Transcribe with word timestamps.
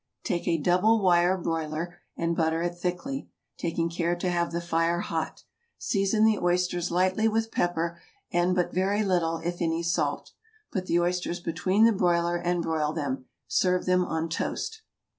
Take 0.23 0.47
a 0.47 0.57
double 0.57 0.99
wire 0.99 1.37
broiler 1.37 1.99
and 2.17 2.35
butter 2.35 2.63
it 2.63 2.73
thickly, 2.73 3.29
taking 3.55 3.87
care 3.87 4.15
to 4.15 4.31
have 4.31 4.51
the 4.51 4.59
fire 4.59 5.01
hot. 5.01 5.43
Season 5.77 6.25
the 6.25 6.39
oysters 6.39 6.89
lightly 6.89 7.27
with 7.27 7.51
pepper 7.51 8.01
and 8.31 8.55
but 8.55 8.73
very 8.73 9.03
little, 9.03 9.37
if 9.37 9.61
any, 9.61 9.83
salt. 9.83 10.31
Put 10.71 10.87
the 10.87 10.99
oysters 10.99 11.39
between 11.39 11.85
the 11.85 11.91
broiler, 11.93 12.37
and 12.37 12.63
broil 12.63 12.93
them; 12.93 13.25
serve 13.47 13.85
them 13.85 14.03
on 14.03 14.27
toast. 14.27 14.81